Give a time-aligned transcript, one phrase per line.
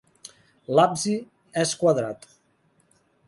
[0.77, 1.27] L'absis
[1.65, 2.27] és quadrat.